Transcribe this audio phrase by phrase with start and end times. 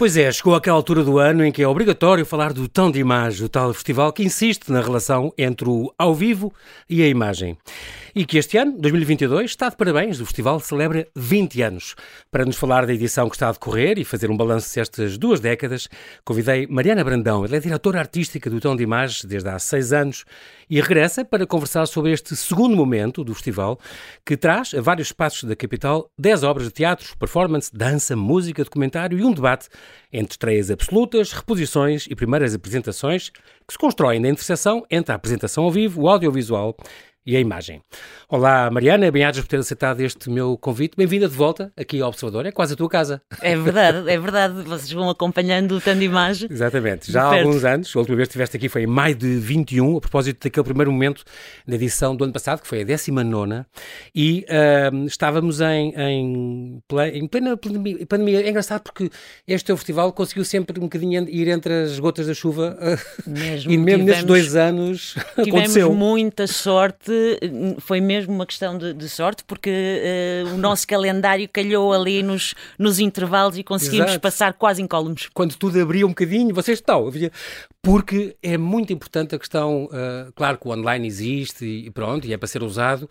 [0.00, 2.98] Pois é, chegou aquela altura do ano em que é obrigatório falar do tom de
[2.98, 6.50] imagem, o tal festival que insiste na relação entre o ao vivo
[6.88, 7.58] e a imagem.
[8.14, 11.94] E que este ano, 2022, está de parabéns, o festival celebra 20 anos.
[12.30, 15.38] Para nos falar da edição que está a decorrer e fazer um balanço destas duas
[15.38, 15.88] décadas,
[16.24, 20.24] convidei Mariana Brandão, ela é diretora artística do Tom de Imagens desde há seis anos
[20.68, 23.78] e regressa para conversar sobre este segundo momento do festival,
[24.24, 29.18] que traz a vários espaços da capital 10 obras de teatro, performance, dança, música, documentário
[29.18, 29.68] e um debate
[30.12, 35.62] entre estreias absolutas, reposições e primeiras apresentações que se constroem na interseção entre a apresentação
[35.62, 36.76] ao vivo, o audiovisual
[37.30, 37.80] e a imagem.
[38.28, 40.96] Olá, Mariana, bem-ajas por ter aceitado este meu convite.
[40.96, 43.22] Bem-vinda de volta aqui ao Observador, é quase a tua casa.
[43.40, 44.62] É verdade, é verdade.
[44.62, 46.48] Vocês vão acompanhando Tanto Imagem.
[46.50, 47.94] Exatamente, já há alguns anos.
[47.94, 50.90] A última vez que estiveste aqui foi em maio de 21, a propósito daquele primeiro
[50.90, 51.22] momento
[51.66, 53.64] da edição do ano passado, que foi a 19,
[54.12, 56.82] e uh, estávamos em, em,
[57.12, 58.44] em plena pandemia.
[58.44, 59.08] É engraçado porque
[59.46, 62.76] este teu festival conseguiu sempre um bocadinho ir entre as gotas da chuva,
[63.24, 65.94] mesmo, e mesmo tivemos, nesses dois anos tivemos aconteceu.
[65.94, 67.19] muita sorte
[67.78, 72.54] foi mesmo uma questão de, de sorte, porque uh, o nosso calendário calhou ali nos,
[72.78, 74.20] nos intervalos e conseguimos Exato.
[74.20, 75.28] passar quase incólumes.
[75.34, 77.10] Quando tudo abria um bocadinho, vocês estão.
[77.82, 82.32] Porque é muito importante a questão, uh, claro que o online existe e pronto, e
[82.32, 83.08] é para ser usado,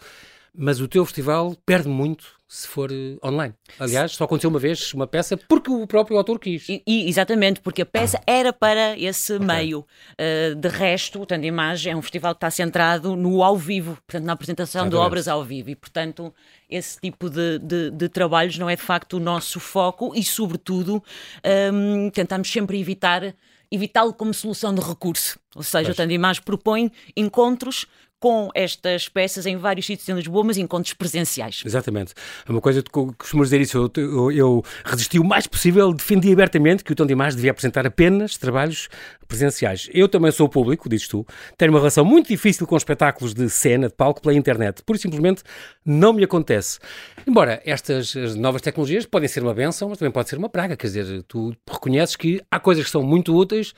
[0.56, 3.54] mas o teu festival perde muito se for eh, online.
[3.80, 6.68] Aliás, só aconteceu uma vez uma peça porque o próprio autor quis.
[6.68, 9.46] E, exatamente, porque a peça era para esse okay.
[9.46, 9.86] meio.
[10.20, 14.00] Uh, de resto, o Tanto Imagem é um festival que está centrado no ao vivo,
[14.08, 15.70] portanto, na apresentação de obras ao vivo.
[15.70, 16.34] E, portanto,
[16.68, 20.96] esse tipo de, de, de, trabalhos não é de facto o nosso foco e, sobretudo,
[20.96, 21.02] um,
[21.44, 23.36] ehm, tentamos sempre evitar
[23.72, 25.40] evitá-lo como solução de recurso.
[25.56, 26.10] Ou seja, pois.
[26.10, 27.86] o Imagem propõe encontros
[28.20, 31.64] com estas peças em vários sítios em Lisboa, mas encontros presenciais.
[31.66, 32.14] Exatamente.
[32.48, 36.32] É uma coisa que costumo dizer isso, eu, eu, eu, resisti o mais possível, defendi
[36.32, 38.90] abertamente que o Tom de Imagem devia apresentar apenas trabalhos
[39.28, 39.90] presenciais.
[39.94, 41.26] Eu também sou público, dizes tu,
[41.58, 44.84] tenho uma relação muito difícil com espetáculos de cena, de palco, pela internet.
[44.84, 45.44] Por simplesmente
[45.86, 46.80] não me acontece.
[47.26, 50.76] Embora estas novas tecnologias podem ser uma benção, mas também pode ser uma praga.
[50.76, 53.74] Quer dizer, tu reconheces que há coisas que são muito úteis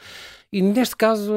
[0.52, 1.34] e neste caso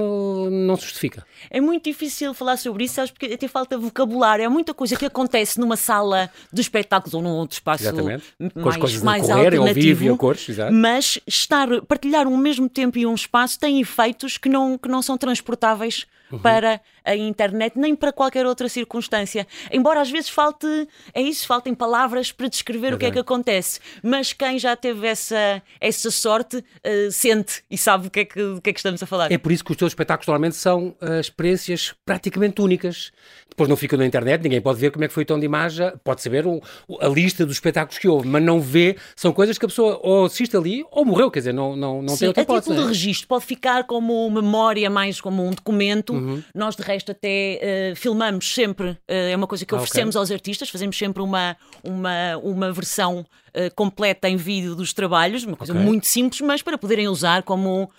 [0.51, 1.25] não se justifica.
[1.49, 4.45] É muito difícil falar sobre isso, sabes, porque até falta vocabulário.
[4.45, 8.25] É muita coisa que acontece numa sala de espetáculos ou num outro espaço Exatamente.
[8.55, 10.11] mais, coisas mais correr, alternativo.
[10.11, 14.77] Ao cores, mas estar, partilhar um mesmo tempo e um espaço tem efeitos que não,
[14.77, 16.39] que não são transportáveis uhum.
[16.39, 19.47] para a internet, nem para qualquer outra circunstância.
[19.71, 20.67] Embora às vezes falte,
[21.13, 23.81] é isso, faltem palavras para descrever é o que é que acontece.
[24.03, 28.61] Mas quem já teve essa, essa sorte uh, sente e sabe o que, é que,
[28.61, 29.31] que é que estamos a falar.
[29.31, 33.13] É por isso que os teus espetáculos normalmente são uh, experiências praticamente únicas.
[33.49, 35.47] Depois não ficam na internet, ninguém pode ver como é que foi o tom de
[35.47, 36.61] imagem, pode saber o,
[37.01, 40.25] a lista dos espetáculos que houve, mas não vê, são coisas que a pessoa ou
[40.25, 42.59] assiste ali ou morreu, quer dizer, não, não, não Sim, tem outra hipótese.
[42.59, 42.89] A título de é?
[42.89, 46.14] registro, pode ficar como memória, mais como um documento.
[46.15, 46.43] Uhum.
[46.55, 50.23] Nós, de resto, até uh, filmamos sempre, uh, é uma coisa que oferecemos okay.
[50.23, 55.57] aos artistas, fazemos sempre uma, uma, uma versão uh, completa em vídeo dos trabalhos, uma
[55.57, 55.85] coisa okay.
[55.85, 57.91] muito simples, mas para poderem usar como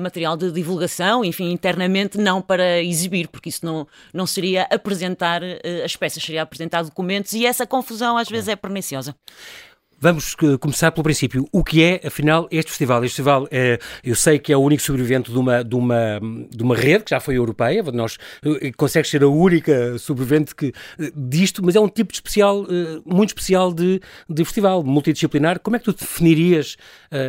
[0.00, 5.42] material de divulgação, enfim, internamente, não para exibir, porque isso não, não seria apresentar
[5.84, 9.16] as peças, seria apresentar documentos e essa confusão às vezes é perniciosa.
[10.04, 11.48] Vamos eh, começar pelo princípio.
[11.50, 13.02] O que é, afinal, este festival?
[13.02, 16.20] Este festival, é, eu sei que é o único sobrevivente de uma, de uma,
[16.50, 20.74] de uma rede que já foi europeia, nós eh, consegue ser a única sobrevivente que,
[21.16, 22.66] disto, mas é um tipo de especial,
[23.06, 23.98] muito especial de,
[24.28, 25.58] de festival, multidisciplinar.
[25.60, 26.76] Como é que tu definirias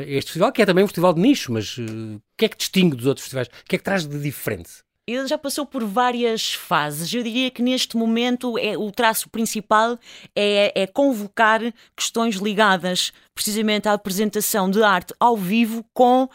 [0.06, 2.98] este festival, que é também um festival de nicho, mas o que é que distingue
[2.98, 3.48] dos outros festivais?
[3.48, 4.85] O que é que traz de diferente?
[5.08, 7.14] Ele já passou por várias fases.
[7.14, 10.00] Eu diria que neste momento é, o traço principal
[10.36, 11.62] é, é convocar
[11.96, 16.30] questões ligadas precisamente a apresentação de arte ao vivo com uh,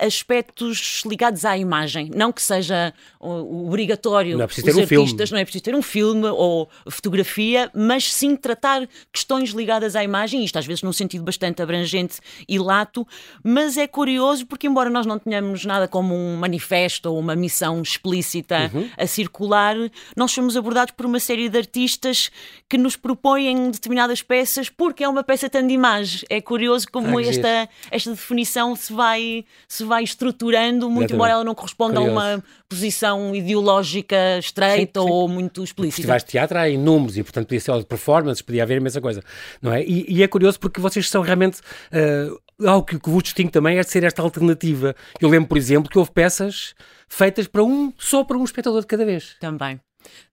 [0.00, 2.10] aspectos ligados à imagem.
[2.16, 5.32] Não que seja uh, obrigatório não é preciso ter um artistas, filme.
[5.32, 10.42] não é preciso ter um filme ou fotografia, mas sim tratar questões ligadas à imagem,
[10.42, 12.18] isto às vezes num sentido bastante abrangente
[12.48, 13.06] e lato,
[13.42, 17.82] mas é curioso porque embora nós não tenhamos nada como um manifesto ou uma missão
[17.82, 18.88] explícita uhum.
[18.96, 19.76] a circular,
[20.16, 22.30] nós somos abordados por uma série de artistas
[22.66, 27.18] que nos propõem determinadas peças porque é uma peça tanto de imagem é curioso como
[27.18, 31.14] ah, esta, esta definição se vai, se vai estruturando, muito Exatamente.
[31.14, 32.18] embora ela não corresponda curioso.
[32.18, 35.12] a uma posição ideológica estreita sim, sim.
[35.12, 35.96] ou muito explícita.
[35.96, 39.00] Festivais de teatro há inúmeros e, portanto, podia ser de performance, podia haver a mesma
[39.00, 39.22] coisa,
[39.60, 39.82] não é?
[39.82, 41.60] E, e é curioso porque vocês são realmente.
[41.92, 44.94] Uh, algo que, que vos distingue também é de ser esta alternativa.
[45.20, 46.74] Eu lembro, por exemplo, que houve peças
[47.08, 49.36] feitas para um, só para um espectador de cada vez.
[49.40, 49.80] Também.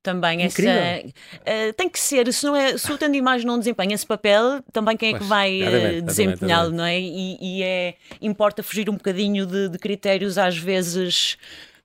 [0.01, 0.73] Também Incrível.
[0.73, 1.07] essa.
[1.07, 4.63] Uh, tem que ser, se, não é, se o de imagem não desempenha esse papel,
[4.71, 6.99] também quem é que vai uh, desempenhá-lo, não é?
[6.99, 11.37] E, e é, importa fugir um bocadinho de, de critérios às vezes.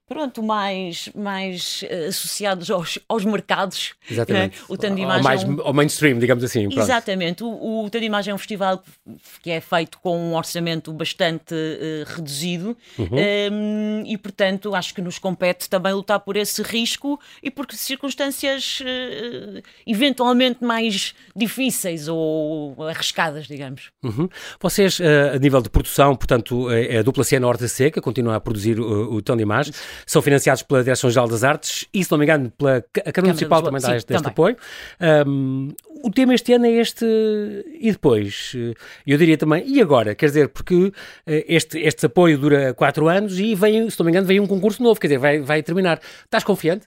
[0.08, 3.94] Pronto, mais, mais uh, associados aos, aos mercados.
[4.08, 4.56] Exatamente.
[4.58, 4.66] não é?
[4.72, 6.68] O tanto de Ao, mais, é um- ao mainstream, digamos assim.
[6.68, 6.78] pronto.
[6.80, 7.42] Exatamente.
[7.42, 8.82] O, o Tanto de Imagem é um festival
[9.42, 13.08] que é feito com um orçamento bastante eh, reduzido Uhum.
[13.12, 18.80] Hum, e, portanto, acho que nos compete também lutar por esse risco e por circunstâncias
[18.84, 23.90] eh, eventualmente mais difíceis ou arriscadas, digamos.
[24.04, 24.28] Uhum.
[24.60, 28.40] Vocês, eh, a nível de produção, portanto, é a dupla cena Horta Seca, continua a
[28.40, 29.72] produzir o, o Tom de Imagem,
[30.04, 33.62] são financiados pela Direção-Geral das Artes e, se não me engano, pela a Câmara Municipal
[33.62, 34.56] também dá este, este apoio.
[35.26, 35.72] Um,
[36.02, 37.04] o tema este ano é este
[37.80, 38.52] e depois?
[38.54, 38.74] Eh,
[39.06, 40.14] Eu diria também, e agora?
[40.14, 40.92] Quer dizer, porque
[41.26, 44.46] eh, este, este apoio dura quatro anos e vem, se não me engano, vem um
[44.46, 46.00] concurso novo, quer dizer, vai, vai terminar.
[46.24, 46.86] Estás confiante?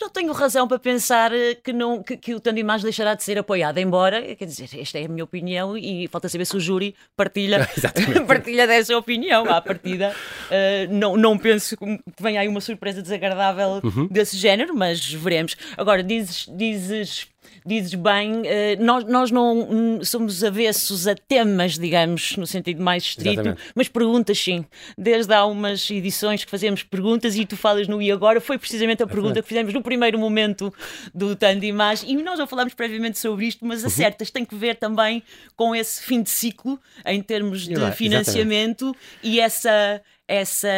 [0.00, 3.22] Não tenho razão para pensar eh, que, não, que, que o de Imagem deixará de
[3.24, 6.60] ser apoiado, embora, quer dizer, esta é a minha opinião e falta saber se o
[6.60, 7.68] júri partilha,
[8.26, 9.44] partilha dessa opinião.
[9.50, 10.14] À partida,
[10.50, 14.06] eh, não, não penso que venha aí uma surpresa desagradável Uhum.
[14.10, 15.56] desse género, mas veremos.
[15.76, 17.26] Agora, dizes, dizes,
[17.64, 23.02] dizes bem, eh, nós, nós não hum, somos avessos a temas, digamos, no sentido mais
[23.04, 23.62] estrito, Exatamente.
[23.74, 24.64] mas perguntas sim.
[24.96, 29.02] Desde há umas edições que fazemos perguntas e tu falas no E Agora, foi precisamente
[29.02, 30.72] a pergunta que fizemos no primeiro momento
[31.14, 33.68] do de Imagem e nós já falámos previamente sobre isto, Uhum.
[33.68, 35.22] mas acertas, tem que ver também
[35.54, 37.96] com esse fim de ciclo em termos de Exatamente.
[37.96, 40.00] financiamento e essa.
[40.28, 40.68] Essa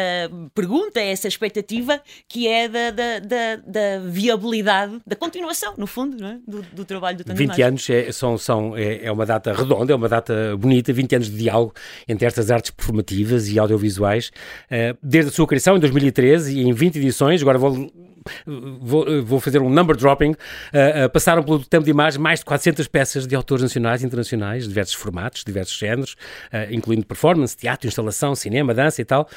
[0.53, 6.37] pergunta, essa expectativa que é da, da, da, da viabilidade, da continuação, no fundo, é?
[6.47, 7.65] do, do trabalho do de 20 Imagem.
[7.65, 11.31] anos é, são, são, é, é uma data redonda, é uma data bonita, 20 anos
[11.31, 11.73] de diálogo
[12.07, 14.31] entre estas artes performativas e audiovisuais,
[14.69, 17.91] eh, desde a sua criação em 2013 e em 20 edições, agora vou,
[18.45, 20.35] vou, vou fazer um number dropping,
[20.73, 24.05] eh, eh, passaram pelo tempo de imagem mais de 400 peças de autores nacionais e
[24.05, 26.15] internacionais, diversos formatos, diversos géneros,
[26.51, 29.27] eh, incluindo performance, teatro, instalação, cinema, dança e tal.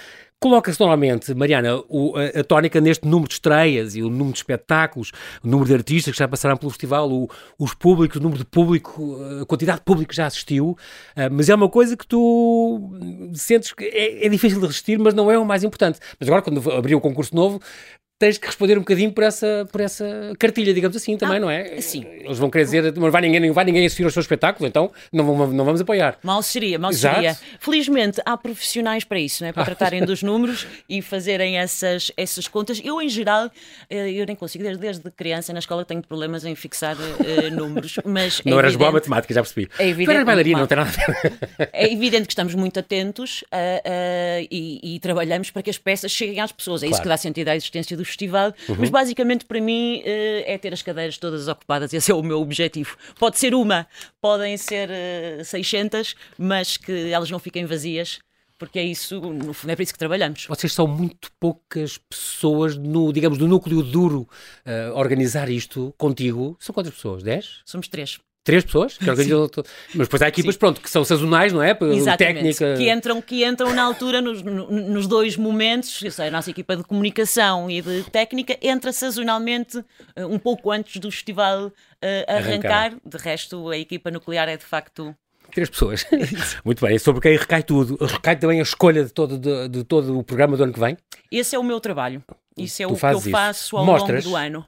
[0.40, 4.38] Coloca-se normalmente, Mariana, o- a, a tónica neste número de estreias e o número de
[4.38, 8.40] espetáculos, o número de artistas que já passaram pelo festival, o- os públicos, o número
[8.40, 10.76] de público, a quantidade de público que já assistiu,
[11.14, 12.90] ah, mas é uma coisa que tu
[13.34, 16.00] sentes que é, é difícil de resistir, mas não é o mais importante.
[16.18, 17.60] Mas agora, quando abrir o concurso novo,
[18.22, 21.50] tens que responder um bocadinho por essa, por essa cartilha, digamos assim, também, Ah, não
[21.50, 21.80] é?
[21.80, 22.06] sim.
[22.06, 24.92] Eles vão querer dizer, não vai ninguém, não vai ninguém assistir ao seu espetáculo, então
[25.12, 26.16] não, vamos- não vamos apoiar.
[26.22, 27.16] Mal seria, mal Exato.
[27.16, 27.36] seria.
[27.58, 29.52] Felizmente há profissionais para isso, não é?
[29.52, 32.80] para tratarem dos números e fazerem essas, essas contas.
[32.84, 33.50] Eu, em geral,
[33.90, 36.96] eh, eu nem consigo, desde, desde criança na escola tenho problemas em fixar
[37.26, 39.68] eh, números, mas é Não eras boa matemática, já percebi.
[39.80, 41.32] É evidente, Tu eras bailarina, não tem nada a ver.
[41.72, 46.38] é evidente que estamos muito atentos ah, e, e trabalhamos para que as peças cheguem
[46.40, 46.82] às pessoas.
[46.82, 47.02] É isso Claro.
[47.02, 48.79] que dá sentido à existência do festival.
[48.79, 51.93] Mas basicamente para mim eh, é ter as cadeiras todas ocupadas.
[51.93, 52.97] Esse é o meu objetivo.
[53.19, 53.87] Pode ser uma,
[54.20, 58.20] podem ser eh, 600, mas que elas não fiquem vazias.
[58.59, 60.47] Porque é isso, no fundo, é para isso que trabalhamos.
[60.47, 64.29] Vocês são muito poucas pessoas no, digamos, no núcleo duro
[64.64, 66.56] a organizar isto contigo.
[66.61, 67.25] São quantas pessoas?
[67.25, 67.62] 10?
[67.64, 68.20] Somos três.
[68.44, 68.98] Três pessoas?
[68.98, 69.48] Que organizam
[69.94, 71.70] Mas depois há equipas, pronto, que são sazonais, não é?
[71.70, 72.16] Exatamente.
[72.18, 72.74] Técnica.
[72.76, 76.02] Que entram, que entram na altura nos, no- nos dois momentos.
[76.02, 79.82] Eu sei, a nossa equipa de comunicação e de técnica entra sazonalmente
[80.16, 82.46] eh, um pouco antes do festival eh, Arrancar.
[82.87, 82.96] arrancar.
[83.06, 85.14] De resto, a equipa nuclear é de facto.
[85.54, 86.04] Três pessoas.
[86.64, 86.99] muito bem.
[86.99, 87.96] Sobre quem recai tudo.
[88.04, 90.96] Recai também a escolha de todo, de, de todo o programa do ano que vem.
[91.30, 92.25] Esse é o meu trabalho.
[92.56, 93.30] Isso é Tu o que eu isso.
[93.30, 94.25] faço ao Mostras?
[94.25, 94.66] longo do ano.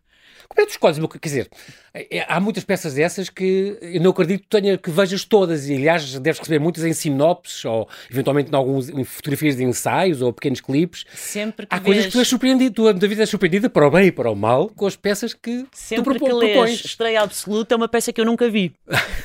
[0.49, 0.99] Como é que tu escolhes?
[0.99, 1.49] Quer dizer,
[1.95, 5.69] é- há muitas peças dessas que eu não acredito que, tenha, que vejas todas.
[5.69, 10.21] E, aliás, deves receber muitas em sinopses ou, eventualmente, em, alguns, em fotografias de ensaios
[10.23, 11.05] ou pequenos clipes.
[11.15, 13.87] Sempre que Há coisas que tu és surpreendido, tu, a tua vida é surpreendida para
[13.87, 16.53] o bem e para o mal com as peças que tu sempre propo- que lês
[16.53, 16.85] propões.
[16.85, 18.73] Estreia Absoluta é uma peça que eu nunca vi.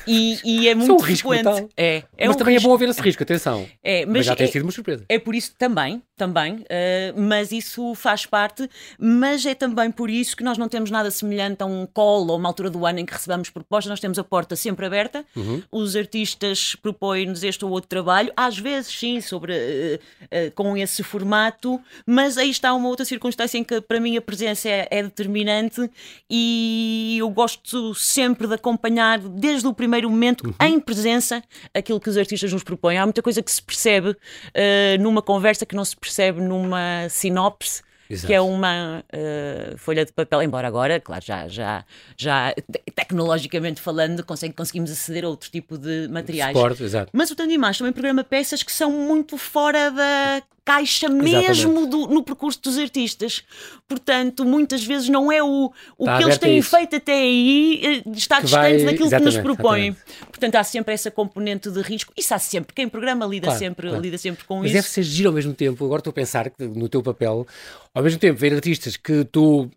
[0.08, 1.68] E, e é Isso muito é um risco frequente.
[1.76, 2.68] É, é mas um também risco.
[2.68, 3.68] é bom haver esse risco, atenção.
[3.84, 5.06] É, Mas, mas já tens é- tido uma surpresa.
[5.10, 10.36] É por isso também, também, eh, mas isso faz parte, mas é também por isso
[10.36, 13.06] que nós não temos nada semelhante a um call ou uma altura do ano em
[13.06, 15.26] que recebamos propostas, nós temos a porta sempre aberta,
[15.72, 20.00] os artistas propõem-nos este ou outro trabalho, às vezes sim, sobre, eh,
[20.30, 24.22] eh, com esse formato, mas aí está uma outra circunstância em que para mim a
[24.22, 25.90] presença é, é determinante
[26.30, 31.42] e eu gosto sempre de acompanhar desde o primeiro momento em presença
[31.74, 32.98] aquilo que os artistas nos propõem.
[32.98, 34.16] Há muita coisa que se percebe
[34.54, 37.82] eh, numa conversa que não se percebe numa sinopse.
[38.10, 38.28] Exato.
[38.28, 41.86] Que é uma eh, folha de papel, embora agora, claro, já, já,
[42.18, 46.56] já te- tecnologicamente falando, consegue, conseguimos aceder a outro tipo de materiais.
[46.56, 47.12] Suporte, exato.
[47.14, 52.24] Mas o Imagem também programa peças que são muito fora da encaixa mesmo do, no
[52.24, 53.44] percurso dos artistas.
[53.88, 58.40] Portanto, muitas vezes não é o, o que eles têm feito até aí eh, está
[58.40, 58.86] distante vai...
[58.86, 59.96] daquilo que nos propõem.
[60.28, 62.14] Portanto, há sempre essa componente de risco.
[62.16, 62.74] Isso há sempre.
[62.74, 64.02] Quem programa lida, claro, sempre, claro.
[64.02, 64.76] lida sempre com Mas isso.
[64.76, 65.84] Mas deve ser giro ao mesmo tempo.
[65.84, 67.48] Agora estou a pensar no teu papel,
[67.94, 69.70] ao mesmo tempo, ver artistas que tu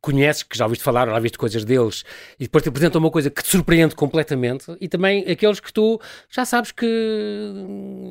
[0.00, 2.04] conheces, que já ouviste falar, já viste coisas deles,
[2.38, 6.00] e depois te apresentam uma coisa que te surpreende completamente, e também aqueles que tu
[6.30, 6.86] já sabes que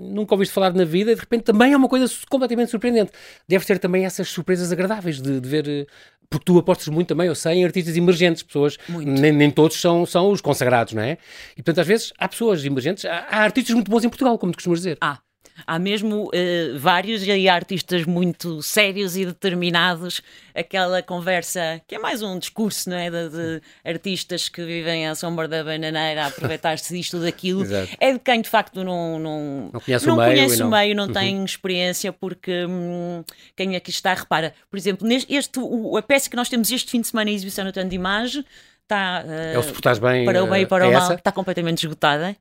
[0.09, 3.11] nunca ouviste falar na vida, e de repente também é uma coisa completamente surpreendente.
[3.47, 5.87] Deve ter também essas surpresas agradáveis de, de ver
[6.29, 10.05] porque tu apostas muito também, eu sei, em artistas emergentes, pessoas, nem, nem, todos são,
[10.05, 11.17] são os consagrados, não é?
[11.51, 14.53] E portanto, às vezes, há pessoas emergentes, há, há artistas muito bons em Portugal, como
[14.53, 14.97] tu costumas dizer.
[15.01, 15.19] Ah.
[15.65, 20.21] Há mesmo uh, vários e artistas muito sérios e determinados.
[20.53, 23.09] Aquela conversa que é mais um discurso, não é?
[23.09, 27.63] De, de artistas que vivem à sombra da bananeira a aproveitar-se disto daquilo.
[27.99, 30.71] é de quem de facto não, não, não conhece não o meio, conhece não, o
[30.71, 31.13] meio, não uhum.
[31.13, 33.23] tem experiência, porque hum,
[33.55, 36.91] quem aqui está, repara, por exemplo, neste, este, o, a peça que nós temos este
[36.91, 38.43] fim de semana em exibição no Tanto de Imagem
[38.91, 41.03] está uh, é o se portares bem para o bem e para é o mal
[41.03, 41.13] essa?
[41.13, 42.35] está completamente esgotada.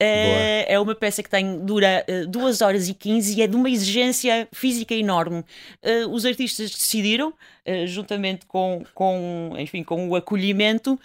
[0.00, 3.56] Uh, é uma peça que tem dura uh, 2 horas e 15 e é de
[3.56, 5.44] uma exigência física enorme.
[5.82, 7.32] Uh, os artistas decidiram
[7.86, 10.98] juntamente com, com, enfim, com o acolhimento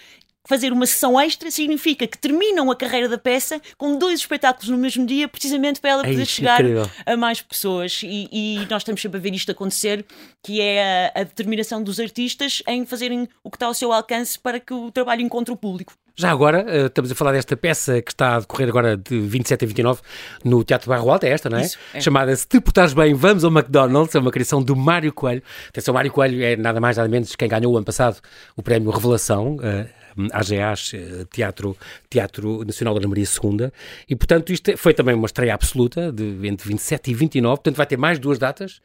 [0.47, 4.77] fazer uma sessão extra significa que terminam a carreira da peça com dois espetáculos no
[4.77, 6.89] mesmo dia, precisamente para ela poder é chegar incrível.
[7.05, 8.01] a mais pessoas.
[8.03, 10.05] E, e, nós estamos sempre a ver isto acontecer,
[10.41, 14.39] que é a, a, determinação dos artistas em fazerem o que está ao seu alcance
[14.39, 15.93] para que o trabalho encontre o público.
[16.19, 19.65] Já agora, eh, estamos a falar desta peça que está a decorrer agora de 27
[19.65, 20.01] a 29
[20.43, 21.61] no Teatro Barro Alto, é esta, não é?
[21.61, 22.01] Isso, é.
[22.01, 25.43] Chamada Se Te Portares Bem, Vamos ao McDonald's, é uma criação do Mário Coelho.
[25.69, 28.17] Atenção, Mário Coelho é nada mais nada menos quem ganhou o ano passado
[28.55, 29.87] o prémio Revelação, uh,
[30.31, 31.75] AGAs, eh, Teatro,
[32.09, 33.71] Teatro Nacional da Maria II,
[34.09, 37.85] e portanto isto foi também uma estreia absoluta, de, entre 27 e 29, portanto vai
[37.85, 38.81] ter mais duas datas,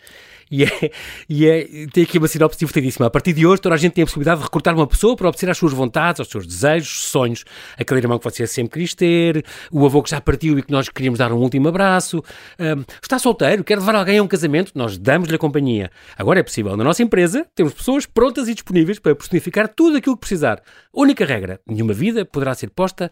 [0.50, 0.90] e, é,
[1.28, 3.06] e é, tem aqui uma sinopse divertidíssima.
[3.06, 5.28] A partir de hoje toda a gente tem a possibilidade de recrutar uma pessoa para
[5.28, 7.44] obedecer às suas vontades, aos seus desejos, sonhos,
[7.78, 10.88] aquele irmão que você sempre quis ter, o avô que já partiu e que nós
[10.90, 12.22] queríamos dar um último abraço,
[12.58, 15.90] um, está solteiro, quer levar alguém a um casamento, nós damos-lhe a companhia.
[16.16, 16.76] Agora é possível.
[16.76, 20.62] Na nossa empresa temos pessoas prontas e disponíveis para personificar tudo aquilo que precisar.
[20.92, 23.10] Única única regra: nenhuma vida poderá ser posta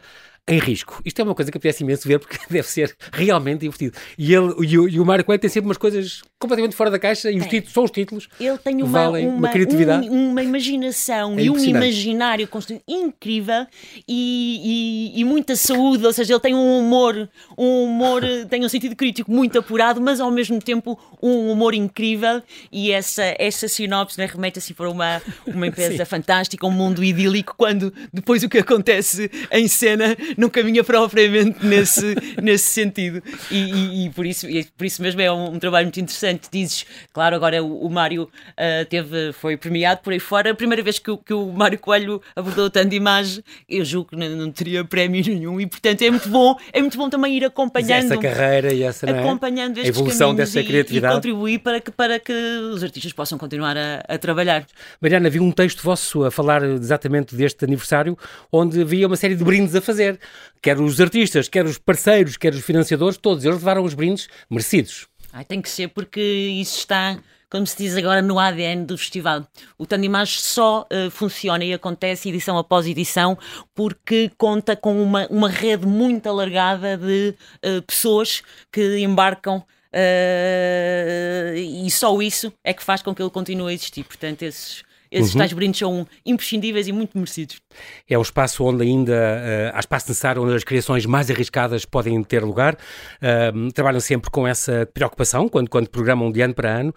[0.51, 1.01] em risco.
[1.05, 3.97] Isto é uma coisa que apetece imenso ver porque deve ser realmente divertido.
[4.19, 6.99] E, ele, e, o, e o Mário Coelho tem sempre umas coisas completamente fora da
[6.99, 10.09] caixa e os títulos, só os títulos ele tem uma, valem uma, uma criatividade.
[10.09, 13.67] Um, uma imaginação é e um imaginário construído incrível
[14.09, 18.69] e, e, e, muita saúde, ou seja, ele tem um humor, um humor, tem um
[18.69, 22.43] sentido crítico muito apurado, mas ao mesmo tempo um humor incrível
[22.73, 27.55] e essa, essa sinopse né, remete assim para uma, uma empresa fantástica, um mundo idílico,
[27.57, 33.23] quando depois o que acontece em cena não caminha propriamente nesse, nesse sentido.
[33.51, 36.49] E, e, e, por, isso, e por isso mesmo é um, um, trabalho muito interessante.
[36.51, 40.51] Dizes, claro, agora o, o Mário uh, teve, foi premiado por aí fora.
[40.51, 44.17] A primeira vez que, o, que o Mário Coelho abordou tanto imagem, eu julgo que
[44.17, 45.61] não, não, teria prémio nenhum.
[45.61, 49.09] E portanto é muito bom, é muito bom também ir acompanhando essa carreira e essa
[49.09, 49.21] é?
[49.21, 53.77] acompanhando a evolução dessa criatividade e, contribuir para que, para que os artistas possam continuar
[53.77, 54.67] a, a trabalhar.
[55.01, 58.17] Mariana, vi um texto vosso a falar exatamente deste aniversário,
[58.53, 60.19] onde havia uma série de brindes a fazer
[60.63, 65.09] quer os artistas, quer os parceiros, quer os financiadores, todos eles levaram os brindes merecidos.
[65.33, 67.19] Ai, tem que ser porque isso está
[67.51, 69.45] como se diz agora, no ADN do festival.
[69.77, 73.37] O Tandimage só uh, funciona e acontece edição após edição
[73.75, 77.35] porque conta com uma, uma rede muito alargada de
[77.67, 79.65] uh, pessoas que embarcam.
[79.93, 84.05] Uh, e só isso é que faz com que ele continue a existir.
[84.05, 85.39] Portanto, esses esses uhum.
[85.39, 87.61] tais brindes são imprescindíveis e muito merecidos.
[88.09, 92.23] É o espaço onde ainda uh, há espaço necessário, onde as criações mais arriscadas podem
[92.23, 92.75] ter lugar.
[92.75, 96.95] Uh, trabalham sempre com essa preocupação quando, quando programam de ano para ano.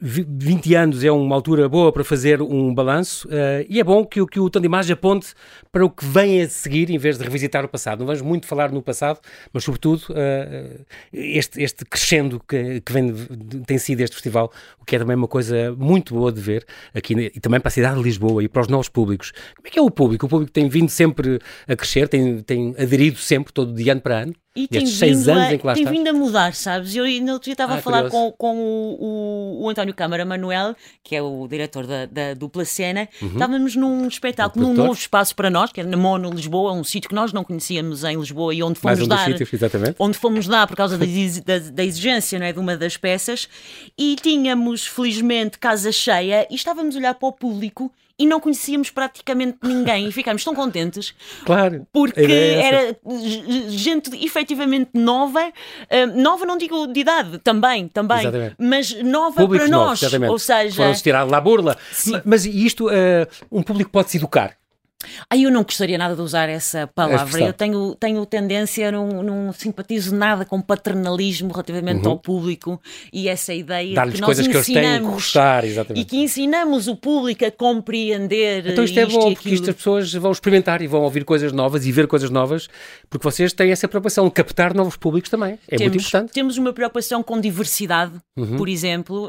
[0.00, 4.24] 20 anos é uma altura boa para fazer um balanço uh, e é bom que,
[4.26, 5.32] que o imagem aponte
[5.70, 8.00] para o que vem a seguir em vez de revisitar o passado.
[8.00, 9.20] Não vamos muito falar no passado,
[9.52, 13.14] mas sobretudo uh, este, este crescendo que, que vem,
[13.64, 17.14] tem sido este festival, o que é também uma coisa muito boa de ver aqui
[17.14, 19.32] e também para a cidade de Lisboa e para os novos públicos.
[19.54, 20.26] Como é que é o público?
[20.26, 24.22] O público tem vindo sempre a crescer, tem, tem aderido sempre, todo de ano para
[24.22, 24.34] ano?
[24.54, 26.94] E tem, vindo, a, tem vindo a mudar, sabes?
[26.94, 30.26] Eu ainda outro dia estava ah, a falar com, com o, o, o, António Câmara
[30.26, 33.08] Manuel, que é o diretor da, da dupla cena.
[33.22, 33.28] Uhum.
[33.28, 37.08] Estávamos num espetáculo, num novo espaço para nós, que é na Mono Lisboa, um sítio
[37.08, 39.24] que nós não conhecíamos em Lisboa e onde fomos um dar.
[39.24, 39.50] Sítios,
[39.98, 41.06] onde fomos dar por causa da,
[41.46, 43.48] da, da, exigência não é, de uma das peças.
[43.96, 48.90] E tínhamos, felizmente, casa cheia e estávamos a olhar para o público e não conhecíamos
[48.90, 51.14] praticamente ninguém e ficámos tão contentes.
[51.44, 51.86] Claro.
[51.92, 52.96] Porque é era
[53.68, 58.56] gente, efetivamente efetivamente nova, uh, nova não digo de idade, também, também, Exatamente.
[58.58, 60.02] mas nova Públicos para novos, nós.
[60.02, 60.30] exatamente.
[60.30, 61.76] Ou seja, Foram assistir à burla.
[62.24, 64.56] Mas isto, uh, um público pode se educar.
[65.30, 67.24] Aí eu não gostaria nada de usar essa palavra.
[67.24, 67.46] expressão.
[67.46, 72.80] Eu tenho, tenho tendência, não, não simpatizo nada com paternalismo relativamente ao público
[73.12, 76.04] e essa ideia de que nós coisas que eles têm que ensinamos gostar, e exatamente.
[76.06, 79.54] que ensinamos o público a compreender Então isto é isto bom, e porque aquilo.
[79.54, 82.68] isto as pessoas vão experimentar e vão ouvir coisas novas e ver coisas novas,
[83.08, 85.58] porque vocês têm essa preocupação de captar novos públicos também.
[85.68, 86.22] É muito temos, importante.
[86.28, 86.32] Uhum.
[86.32, 88.12] temos uma preocupação com diversidade,
[88.56, 89.26] por exemplo.
[89.26, 89.28] Uh,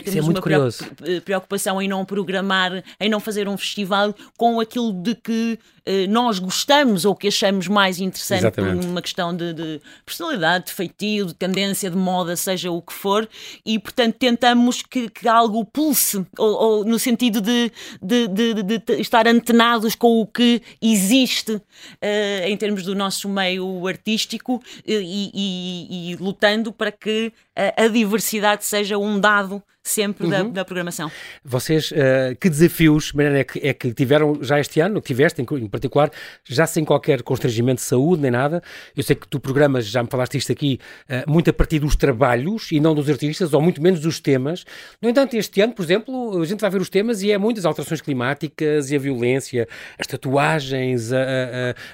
[0.00, 0.84] Isso é temos muito uma curioso.
[1.06, 6.06] eh, preocupação em não programar, em não fazer um festival com aquilo de que eh,
[6.06, 8.86] nós gostamos ou que achamos mais interessante por Exatamente.
[8.86, 13.28] uma questão de, de personalidade, de feitio, de tendência, de moda, seja o que for,
[13.66, 17.70] e portanto tentamos que, que algo pulse, ou, ou no sentido de-
[18.02, 21.60] de- de estar antenados com o que existe
[22.00, 27.88] eh, em termos do nosso meio artístico eh, e, e- e lutando para que a,
[27.88, 31.10] diversidade seja um dado sempre da, da programação.
[31.44, 35.42] Vocês, eh, que desafios, Mariana, é que, é que tiveram já este ano, que tiveste
[35.42, 36.10] em, em particular,
[36.42, 38.62] já sem qualquer constrangimento de saúde nem nada?
[38.96, 41.96] Eu sei que tu programas, já me falaste isto aqui, eh, muito a partir dos
[41.96, 44.64] trabalhos e não dos artistas, ou muito menos dos temas.
[45.02, 47.66] No entanto, este ano, por exemplo, a gente vai ver os temas e é muitas
[47.66, 49.68] alterações climáticas e a violência,
[49.98, 51.18] as tatuagens, a-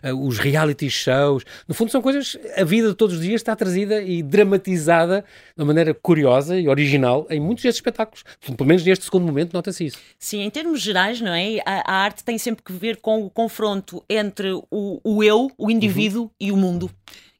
[0.04, 1.42] a- a- os reality shows.
[1.66, 5.24] No fundo, são coisas, a vida de todos os dias está trazida e dramatizada
[5.56, 8.24] de uma maneira curiosa e original em muitos destes espetáculos.
[8.40, 9.98] Pelo menos neste segundo momento nota-se isso.
[10.18, 11.58] Sim, em termos gerais, não é?
[11.64, 15.70] A, a arte tem sempre que ver com o confronto entre o, o eu, o
[15.70, 16.90] indivíduo e o mundo.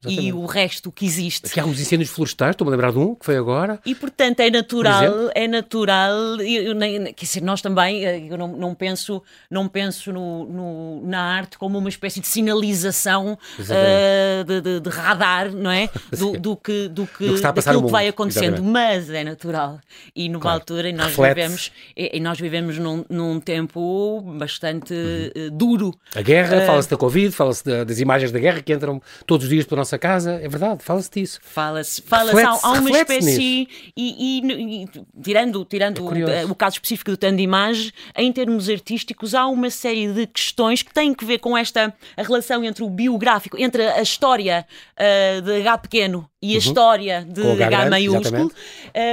[0.03, 0.33] E Exatamente.
[0.35, 1.47] o resto que existe.
[1.47, 3.79] Aqui há uns incêndios florestais, estou-me a lembrar de um, que foi agora.
[3.85, 6.79] E portanto é natural, é natural, eu, eu
[7.15, 11.59] quer dizer, nós também, eh, eu não, não penso, não penso no, no- na arte
[11.59, 13.39] como uma espécie de sinalização
[13.69, 15.91] eh, de, de- de radar, não é?
[16.19, 18.45] Do, do que, do que, que está a passar daquilo no que vai mundo, acontecendo,
[18.55, 18.73] exatamente.
[18.73, 19.81] mas é natural.
[20.17, 20.61] E numa Claro.
[20.61, 25.95] altura em nós vivemos, e, e nós vivemos num, num tempo bastante eh, duro.
[26.15, 29.51] A guerra, fala-se da Covid, fala-se da- das imagens da guerra que entram todos os
[29.51, 30.33] dias pela nossa casa.
[30.43, 31.41] É verdade, fala-se disso.
[31.43, 34.89] Fala-se, fala-se há, há uma espécie e, e- e
[35.23, 36.51] tirando, tirando o, curioso.
[36.51, 41.13] o caso específico do Tandimage, em termos artísticos, há uma série de questões que têm
[41.13, 45.79] que ver com esta a relação entre o biográfico, entre a história ah, de H
[45.79, 47.53] pequeno e a história de Uhum.
[47.53, 48.53] H H, grande, maiúsculo.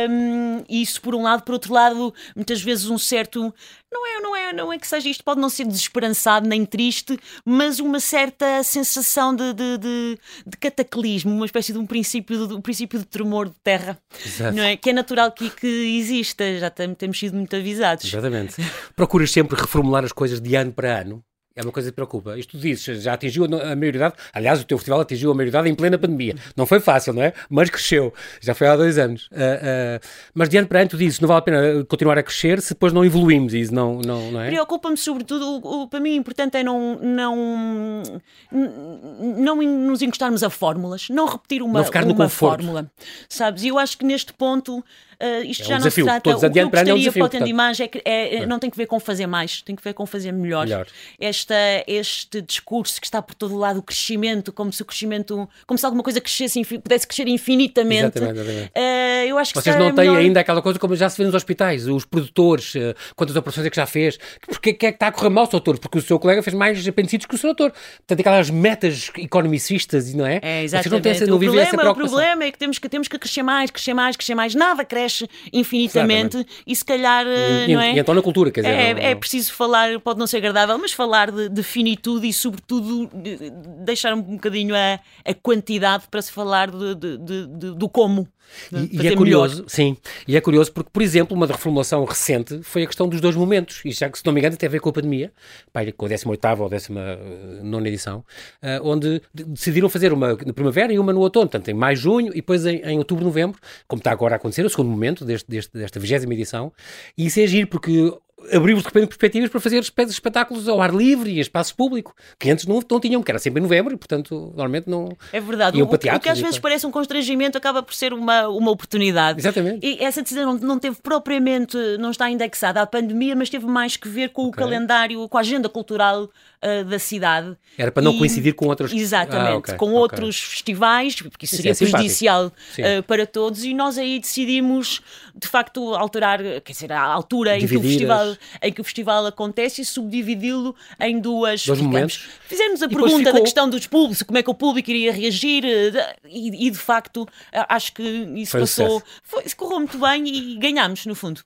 [0.09, 3.53] Um, isso por um lado, por outro lado, muitas vezes um certo
[3.91, 7.17] não é, não é, não é que seja isto pode não ser desesperançado nem triste,
[7.45, 12.53] mas uma certa sensação de, de, de, de cataclismo, uma espécie de um princípio de,
[12.53, 14.55] um princípio de tremor de terra, Exato.
[14.55, 14.75] não é?
[14.75, 15.67] Que é natural que, que
[15.99, 18.05] exista, já tem- temos sido muito avisados.
[18.05, 18.55] Exatamente.
[18.95, 21.23] Procuras sempre reformular as coisas de ano para ano.
[21.57, 22.37] É uma coisa que preocupa.
[22.37, 24.13] Isto tu dizes, já atingiu a maioridade.
[24.31, 26.35] Aliás, o teu festival atingiu a maioridade em plena pandemia.
[26.55, 27.33] Não foi fácil, não é?
[27.49, 28.13] Mas cresceu.
[28.39, 29.27] Já foi há dois anos.
[29.33, 32.21] Ah, ah, mas de ano para ano, tu dizes, não vale a pena continuar a
[32.23, 33.53] crescer se depois não evoluímos.
[33.55, 34.47] Isso não, não, não é?
[34.49, 38.03] Preocupa-me sobretudo, o, o- para mim o importante é não, não,
[38.51, 42.63] não nos encostarmos a fórmulas, não repetir uma, Não ficar no uma conforto.
[42.63, 42.91] fórmula.
[43.27, 43.63] Sabes?
[43.63, 44.83] E eu acho que neste ponto
[45.19, 46.03] ah, isto É um já não desafio.
[46.03, 46.21] se trata.
[46.21, 47.39] Todos o que eu ano é um gostaria desafio, para o.
[47.39, 49.93] Tendimage é que é- é- não tem que ver com fazer mais, tem que ver
[49.93, 50.65] com fazer melhor.
[50.65, 50.87] Melhor.
[51.19, 51.55] Esta,
[51.87, 55.85] este discurso que está por todo lado, o crescimento, como se o crescimento, como se
[55.85, 58.17] alguma coisa crescesse, pudesse crescer infinitamente.
[58.17, 58.71] Exatamente, exatamente.
[58.75, 61.25] Ah, eu acho que Vocês não têm melhor- ainda aquela coisa como já se vê
[61.25, 64.95] nos hospitais, os produtores, eh, quantas operações é que já fez, porque que é que
[64.95, 65.79] está a correr mal o seu doutor?
[65.79, 67.71] Porque o seu colega fez mais apendicites que o seu doutor.
[67.97, 70.35] Portanto, aquelas metas economicistas, não é?
[70.41, 71.19] É, Vocês não exatamente.
[71.19, 73.71] têm o, não essa problema, o problema é que temos, que temos que crescer mais,
[73.71, 74.53] crescer mais, crescer mais.
[74.55, 75.06] Nada cresce
[75.51, 77.93] infinitamente e se calhar, eh, E, não é?
[77.93, 80.77] e então na cultura, quer dizer, É, não- é preciso falar, pode não ser agradável,
[80.77, 83.49] mas falar de, de finitude e, sobretudo, de-
[83.83, 88.27] deixar um bocadinho a, a quantidade para se falar de- de- do como.
[88.71, 89.17] De E, e é melhor.
[89.17, 89.95] curioso, sim,
[90.27, 93.81] e é curioso porque, por exemplo, uma reformulação recente foi a questão dos dois momentos,
[93.85, 95.31] e já que se não me engano tem a ver com a pandemia,
[95.71, 98.23] pai, com a 18ª ou 19 edição,
[98.61, 101.95] ah, onde de- decidiram fazer uma na primavera e uma no outono, portanto em maio,
[101.97, 105.23] junho e depois em, em outubro, novembro, como está agora a acontecer, o segundo momento
[105.25, 106.71] deste, deste- desta 20 edição,
[107.17, 108.13] e isso é giro porque
[108.53, 112.49] abriu de repente perspectivas para fazer espe- espetáculos ao ar livre e espaço público, que
[112.49, 115.09] antes não, não tinham, que era sempre em novembro e portanto normalmente não...
[115.33, 115.77] É verdade.
[115.77, 118.71] Iam O, para o que às vezes parece um constrangimento acaba por ser uma, uma
[118.71, 119.39] oportunidade.
[119.39, 119.85] Exatamente.
[119.85, 123.97] E essa decisão não, não teve propriamente, não está indexada à pandemia, mas teve mais
[123.97, 124.63] que ver com o Ok.
[124.63, 126.29] calendário, com a agenda cultural
[126.61, 127.57] ah, da cidade.
[127.77, 129.97] Era para não E- coincidir com outras- Exatamente, Ah, ok, com ok.
[129.99, 135.01] outros festivais, porque isso Isso seria é prejudicial ah, para todos, e nós aí decidimos,
[135.35, 138.26] de facto, alterar, quer dizer, a altura em que o Dividir festival
[138.61, 142.27] em que o festival acontece e subdividi-lo em duas Dois momentos.
[142.47, 145.11] Fizemos a E pergunta ficou- da questão dos públicos, como é que o público iria
[145.11, 147.27] reagir eh, e, e, de facto
[147.69, 151.41] acho que isso Foi passou, foi, correu muito bem e ganhámos no fundo.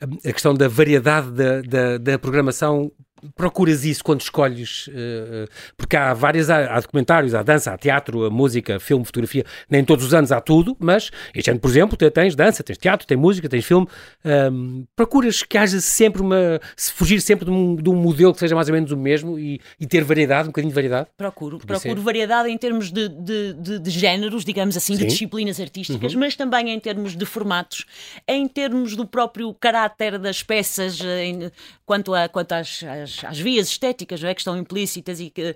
[0.00, 2.90] A questão da variedade da, da, da programação.
[3.34, 8.24] Procuras isso quando escolhes, eh, porque há várias, há, há documentários, há dança, há teatro,
[8.24, 11.96] há música, filme, fotografia, nem todos os anos há tudo, mas este ano, por exemplo,
[11.96, 13.86] te- tens dança, tens teatro, tens música, tens filme,
[14.24, 18.38] Ahm, procuras que haja sempre uma, se fugir sempre de um, de um modelo que
[18.40, 21.08] seja mais ou menos o mesmo e, e ter variedade, um bocadinho de variedade.
[21.16, 22.04] Procuro, Podia procuro ser.
[22.04, 25.00] variedade em termos de, de, de- de géneros, digamos assim, Sim.
[25.02, 25.06] Uhum.
[25.08, 27.84] de disciplinas artísticas, mas também em termos de formatos,
[28.26, 31.50] em termos do próprio caráter das peças, eh, em-
[31.84, 35.54] quanto, a, quanto às, às, às vias estéticas não é, que estão implícitas e que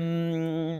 [0.00, 0.78] hum,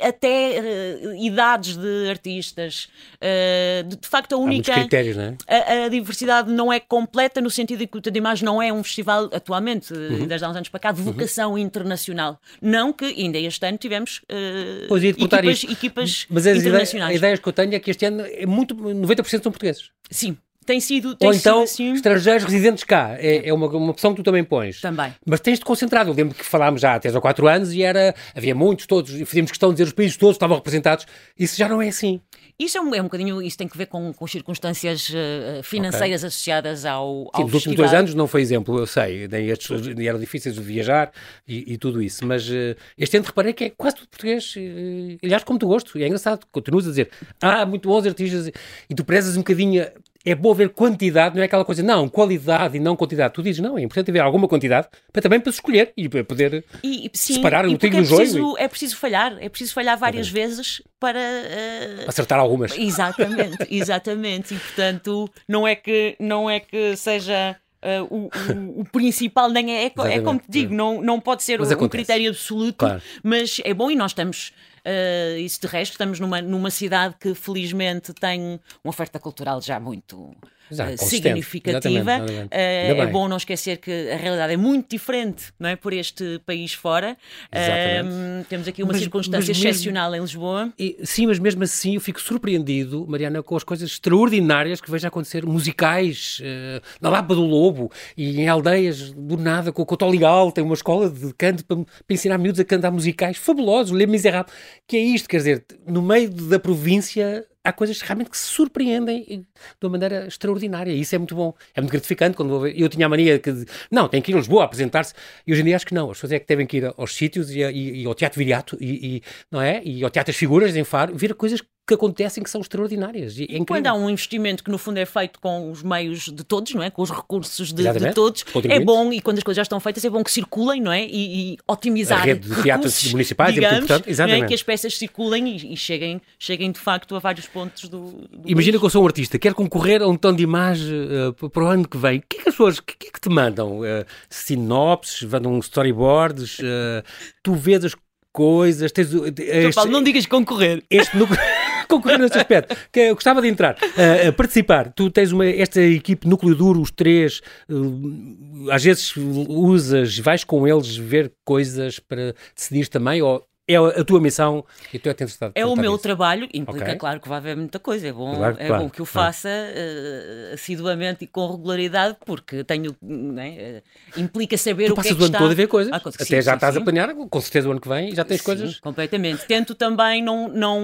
[0.00, 2.88] até eh, idades de artistas.
[3.20, 4.72] eh, de, de facto, a única.
[4.72, 5.36] critérios, não é?
[5.48, 8.72] A, a diversidade não é completa no sentido de que o de Imagem não é
[8.72, 10.26] um festival atualmente, Uhum.
[10.26, 12.40] desde há uns anos para cá, de vocação internacional.
[12.60, 17.10] Não que ainda este ano tivemos eh, Pois equipas, equipas Mas as ideias, internacionais.
[17.12, 19.90] as ideias que eu tenho é que este ano é muito, 90% são portugueses.
[20.10, 20.36] Sim,
[20.66, 21.92] tem sido, tem Ou então sido assim.
[21.94, 23.16] estrangeiros residentes cá.
[23.18, 24.80] É, é uma, uma opção que tu também pões.
[24.80, 25.12] Também.
[25.26, 26.10] Mas tens-te concentrado.
[26.10, 29.12] Eu lembro que falámos já há 3 ou 4 anos e era, havia muitos, todos,
[29.18, 31.06] e fazíamos questão de dizer os países todos estavam representados.
[31.38, 32.20] Isso já não é assim.
[32.58, 36.22] Isso é um, é um bocadinho, isso tem que ver com, com circunstâncias eh, financeiras
[36.22, 39.26] associadas ao, Sim, ao nos últimos dois anos não foi exemplo, eu sei.
[39.28, 41.10] Nem estes, nem eram difíceis de viajar
[41.48, 42.26] e, e tudo isso.
[42.26, 44.54] Mas eh, este ano reparei que é quase tudo português.
[44.58, 45.98] eh, aliás, como tu gosto.
[45.98, 46.46] E é engraçado.
[46.52, 47.08] Continuas a dizer,
[47.40, 48.48] ah, muito bons artistas.
[48.90, 49.86] E tu prezas um bocadinho.
[50.24, 53.32] É bom ver quantidade, não é aquela coisa, não, qualidade e não quantidade.
[53.32, 56.62] Tu dizes, não, é importante haver alguma quantidade para também para escolher e para poder.
[56.84, 59.72] E, sim, separar o e trigo é do joio preciso, é preciso falhar, é preciso
[59.72, 62.76] falhar várias vezes para eh, acertar algumas.
[62.76, 64.54] Exatamente, exatamente.
[64.54, 67.56] E portanto, não é que, não é que seja.
[67.80, 71.42] eh, o, o- o principal nem é, é, é como te digo, não, não pode
[71.42, 72.04] ser Mas um acontece.
[72.04, 73.00] critério absoluto, Claro.
[73.22, 74.52] mas é bom e nós estamos,
[74.84, 79.78] eh, isso de resto, estamos numa, numa cidade que felizmente tem uma oferta cultural já
[79.78, 80.34] muito
[80.70, 81.88] Já, eh, significativa.
[81.88, 82.48] Exatamente, exatamente.
[82.52, 86.40] Eh, é bom não esquecer que a realidade é muito diferente não é, por este
[86.46, 87.16] país fora.
[87.52, 88.02] Eh,
[88.48, 90.72] temos aqui uma Mas- circunstância mas mesmo- excepcional em Lisboa.
[90.78, 95.06] E, sim, mas mesmo assim eu fico surpreendido, Mariana, com as coisas extraordinárias que vejo
[95.06, 100.52] acontecer, musicais, eh, na Lapa do Lobo e em aldeias do nada, com o Cotoligal,
[100.52, 104.52] tem uma escola de canto para, para ensinar miúdos a cantar musicais fabulosos, Le Misérables,
[104.86, 109.24] que é isto, quer dizer, no meio da província há coisas realmente que se surpreendem
[109.26, 109.46] de
[109.86, 110.92] uma maneira extraordinária.
[110.92, 111.54] E isso é muito bom.
[111.74, 113.50] É muito gratificante quando eu, tinha a mania que
[113.90, 115.14] não, tem que ir a Lisboa apresentar-se.
[115.46, 116.10] E hoje em dia acho que não.
[116.10, 118.76] As pessoas é que devem que ir aos sítios e, e- e ao Teatro Viriato
[118.80, 119.82] e, e- não é?
[119.84, 123.36] E ao Teatro das Figuras em Faro, ver coisas que acontecem que são extraordinárias.
[123.36, 123.66] E é incrível.
[123.66, 126.82] Quando há um investimento que no fundo é feito com os meios de todos, não
[126.82, 126.88] é?
[126.90, 130.04] Com os recursos de, de todos, é bom e quando as coisas já estão feitas
[130.04, 131.04] é bom que circulem, não é?
[131.04, 134.08] E, e otimizar A rede de teatros recursos, municipais é muito digamos, importante.
[134.08, 134.10] é?
[134.12, 134.46] Exatamente.
[134.46, 137.98] Que as peças circulem e, e cheguem, cheguem de facto a vários pontos do.
[138.30, 138.80] do Imagina país.
[138.80, 141.66] que eu sou um artista, quero concorrer a um tom de imagem eh, para o
[141.66, 142.18] ano que vem.
[142.18, 143.84] O que é que as pessoas, o que é que te mandam?
[143.84, 147.02] Eh, sinopses, mandam storyboards, eh,
[147.42, 147.94] tu vês as
[148.32, 150.84] coisas, tens este, Paulo, não digas concorrer.
[150.88, 151.38] este núcleo
[151.90, 154.92] concorrer nesse aspecto, que eu gostava de entrar, a- a participar.
[154.94, 160.66] Tu tens uma, esta equipe núcleo duro, os três, eh, às vezes usas, vais com
[160.66, 165.14] eles ver coisas para decidir também, ou é a tua missão e tu é
[165.54, 166.02] É o meu disso?
[166.02, 166.94] trabalho, implica, Ok.
[166.96, 168.08] claro, que vai haver muita coisa.
[168.08, 169.28] É bom, Claro, é claro, bom que o claro.
[169.28, 173.82] faça eh, assiduamente e com regularidade, porque tenho, né, eh,
[174.16, 175.38] implica saber Tu o que é passas que o ano está...
[175.38, 176.80] todo a ver coisas, Ah, até sim, já sim, estás sim.
[176.80, 178.80] a planear, com certeza o ano que vem e já tens Sim, coisas...
[178.80, 179.46] completamente.
[179.46, 180.80] Tento também não, não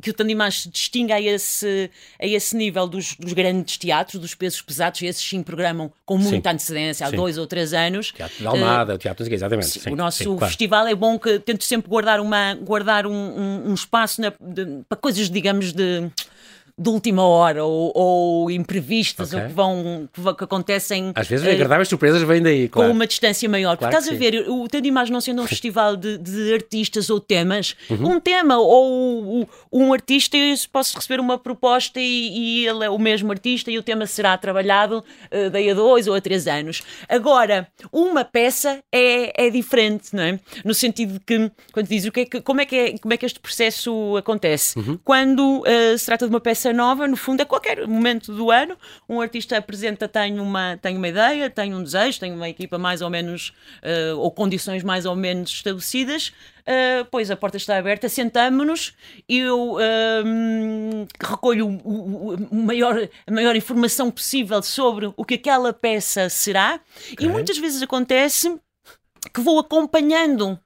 [0.00, 4.34] que o Tandimás se distinga a esse, a esse nível dos, dos grandes teatros, dos
[4.34, 6.54] pesos pesados, esses sim programam com muita Sim.
[6.54, 7.16] antecedência, há Sim.
[7.16, 8.12] dois ou três anos.
[8.12, 9.68] Teatro de Almada, o teatro, quê, exatamente.
[9.68, 10.46] Sim, sim, o nosso sim, claro.
[10.46, 14.82] festival é bom que tento sempre guardar, uma, guardar um, um- um espaço na- de-
[14.88, 16.10] para coisas, digamos, de,
[16.78, 19.40] de última hora ou, ou imprevistas Ok.
[19.42, 22.90] ou que vão que, que acontecem Às vezes eh, agradáveis surpresas vêm daí, claro.
[22.90, 23.78] com uma distância maior.
[23.78, 27.08] Claro Porque estás a ver, o Tanto Imagem não sendo um festival de, de artistas
[27.08, 28.16] ou temas, Uhum.
[28.16, 32.98] um tema ou um artista, eu posso receber uma proposta e, e ele é o
[32.98, 36.82] mesmo artista e o tema será trabalhado eh, daí a dois ou a três anos.
[37.08, 40.38] Agora, uma peça é, é diferente, não é?
[40.64, 43.14] No sentido de que, quando dizes o que é que, como, é que é, como
[43.14, 44.78] é que este processo acontece?
[44.78, 44.98] Uhum.
[45.04, 48.50] Quando eh, se trata de uma peça peça nova, no fundo, a qualquer momento do
[48.50, 48.76] ano,
[49.08, 53.02] um artista apresenta, tem uma, tem uma ideia, tem um desejo, tem uma equipa mais
[53.02, 53.52] ou menos,
[53.82, 56.32] uh, ou condições mais ou menos estabelecidas,
[56.66, 58.92] Uh, pois a porta está aberta, sentamos-nos,
[59.28, 66.28] eu uh, recolho o, o, maior, a maior informação possível sobre o que aquela peça
[66.28, 66.80] será,
[67.12, 67.24] okay.
[67.24, 68.52] e muitas vezes acontece
[69.32, 70.58] que vou acompanhando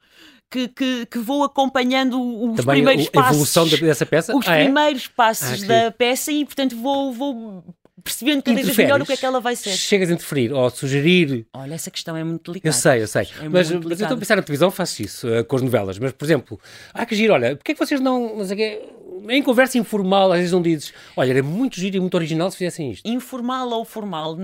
[0.50, 3.28] que, que, que, vou acompanhando os Também primeiros a passos.
[3.28, 4.36] A evolução dessa peça?
[4.36, 5.08] Os ah, primeiros é?
[5.14, 7.64] passos ah, da peça e, portanto, vou, vou
[8.02, 9.70] percebendo cada vez melhor o que é que ela vai ser.
[9.70, 11.46] Chegas a interferir ou a sugerir.
[11.52, 12.68] Olha, essa questão é muito delicada.
[12.68, 13.28] Eu sei, eu sei.
[13.40, 15.98] É mas, mas eu estou a pensar na televisão, faço isso uh, com as novelas.
[15.98, 16.60] Mas, por exemplo,
[16.92, 18.44] há que giro, olha, porque é que vocês não.
[18.44, 18.82] Sei quê,
[19.28, 22.56] em conversa informal, às vezes não dizes, olha, era muito giro e muito original se
[22.56, 23.08] fizessem isto.
[23.08, 24.36] Informal ou formal,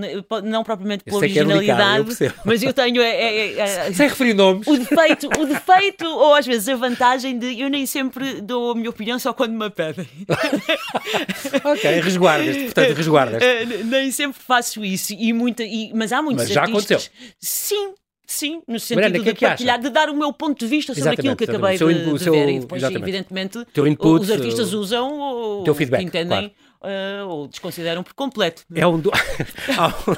[0.44, 3.00] não propriamente pela é originalidade, é eu mas eu tenho.
[3.00, 4.66] É, é, é, Sem referir nomes.
[4.66, 8.74] O defeito, o defeito, ou às vezes a vantagem de eu nem sempre dou a
[8.74, 10.08] minha opinião só quando me pedem.
[11.64, 13.42] ok, resguardas, portanto, resguardas.
[13.42, 17.06] Uh, nem sempre faço isso, e muita, e, mas há muitos mas já artistas.
[17.06, 17.34] Aconteceu.
[17.40, 17.94] Sim,
[18.26, 21.10] Sim, no sentido Miranda, de que partilhar, de dar o meu ponto de vista sobre
[21.10, 22.48] exatamente, aquilo que acabei de, de, ver.
[22.48, 26.48] E depois, evidentemente, input, os artistas usam o, teu feedback, que entendem.
[26.48, 28.62] Claro uh, ou desconsideram por completo.
[28.74, 29.10] É um, do...
[29.76, 30.16] há, um,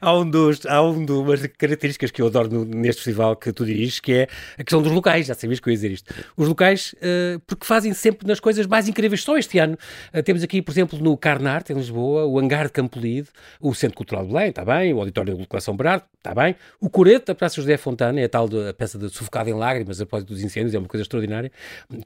[0.00, 3.52] há um dos há um de umas características que eu adoro no, neste festival que
[3.52, 5.26] tu diriges, que é a questão dos locais.
[5.26, 6.14] Já sabias que eu ia dizer isto.
[6.36, 9.22] Os locais, uh, porque fazem sempre nas coisas mais incríveis.
[9.22, 9.76] Só este ano
[10.14, 13.28] uh, temos aqui, por exemplo, no Carnarte, em Lisboa, o Hangar de Campolide,
[13.60, 16.88] o Centro Cultural de Belém, está bem, o Auditório de Coleção Berardo, está bem, o
[16.88, 20.00] Coreto da Praça José Fontana, é a tal de, a peça de Sufocado em Lágrimas
[20.00, 21.50] após dos incêndios, é uma coisa extraordinária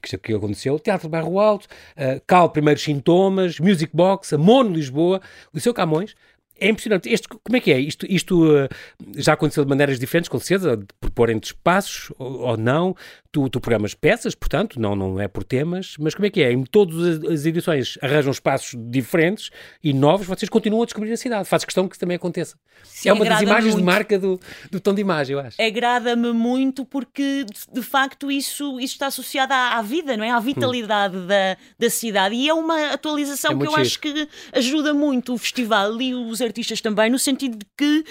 [0.01, 0.79] que, que aconteceu.
[0.79, 6.15] Teatro Barro Alto, uh, Cal Primeiros Sintomas, Music Box, a Mono Lisboa, o Liceu Camões,
[6.59, 7.09] é impressionante.
[7.09, 7.79] Este, como é que é?
[7.79, 8.67] Isto, isto uh,
[9.15, 12.95] já aconteceu de maneiras diferentes, com certeza, por pôr entre espaços ou, ou não.
[13.31, 16.51] Tu, tu, programas peças, portanto, não, não é por temas, mas como é que é?
[16.51, 19.51] Em todas as edições arranjam espaços diferentes
[19.83, 21.47] e novos, vocês continuam a descobrir a cidade.
[21.47, 22.55] Faz questão que isso também aconteça.
[22.83, 23.79] Sim, é uma das imagens muito.
[23.79, 24.39] de marca do,
[24.71, 25.61] do tom de imagem, eu acho.
[25.61, 30.31] Agrada-me muito porque, de, de, facto, isso, isso está associado à, à vida, não é?
[30.31, 31.27] À vitalidade hum.
[31.27, 32.33] da, da cidade.
[32.33, 36.41] E é uma atualização é que eu acho que ajuda muito o festival e os
[36.47, 38.05] artistas também, no sentido de que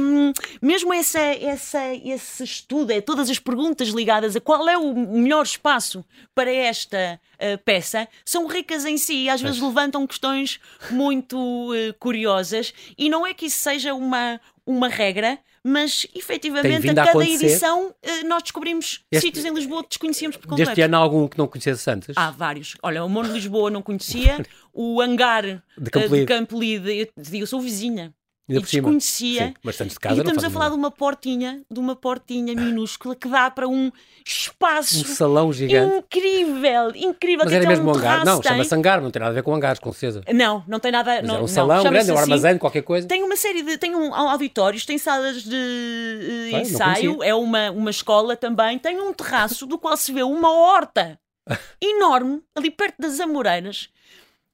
[0.00, 4.94] um, mesmo essa, essa, esse estudo, é, todas as perguntas ligadas a qual é o
[4.94, 6.04] melhor espaço
[6.34, 11.94] para esta uh, peça, são ricas em si e às vezes levantam questões muito uh,
[11.98, 17.88] curiosas e não é que isso seja uma, uma regra, mas efetivamente a cada edição
[17.88, 20.70] uh, nós descobrimos este, sítios em Lisboa que desconhecíamos por completo.
[20.70, 22.16] Deste ano há algum que não conhecesse antes?
[22.16, 22.76] Há vários.
[22.82, 27.46] Olha, o Mono de Lisboa não conhecia, o Hangar de Campo Lide, uh, eu, eu
[27.46, 28.14] sou vizinha.
[28.50, 29.46] E, e desconhecia.
[29.46, 33.14] Sim, mas de casa e estamos a falar de uma portinha, de uma portinha minúscula
[33.14, 33.92] que dá para um
[34.26, 35.02] espaço.
[35.02, 35.98] Um salão gigante.
[35.98, 37.44] Incrível, incrível.
[37.44, 38.24] Mas era mesmo um hangar?
[38.24, 40.24] Não, chama-se hangar, não tem nada a ver com hangares, com certeza.
[40.34, 41.20] Não, não tem nada.
[41.20, 42.32] Mas não, é um salão grande, é um assim.
[42.32, 43.06] armazém, qualquer coisa.
[43.06, 43.78] Tem uma série de.
[43.78, 49.12] Tem um auditórios, tem salas de uh, ensaio, é uma, uma escola também, tem um
[49.12, 51.20] terraço do qual se vê uma horta
[51.80, 53.90] enorme ali perto das Amoreiras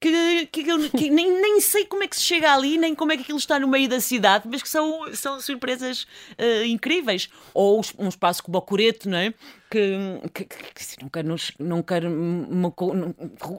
[0.00, 3.12] que, que, eu, que nem, nem sei como é que se chega ali, nem como
[3.12, 6.06] é que aquilo está no meio da cidade, mas que são, são surpresas
[6.38, 7.28] uh, incríveis.
[7.54, 9.32] Ou um espaço como o Coreto, não é?
[9.68, 9.98] Que,
[10.32, 12.68] que, que, quero, não quero uma,